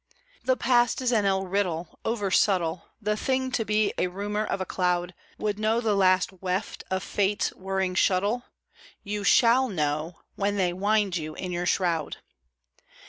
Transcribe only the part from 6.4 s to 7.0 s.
weft